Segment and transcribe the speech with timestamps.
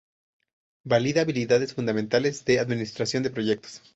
[0.83, 3.83] Valida habilidades fundamentales de administración de proyectos.